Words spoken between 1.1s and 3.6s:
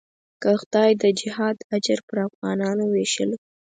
جهاد اجر پر افغانانو وېشلو.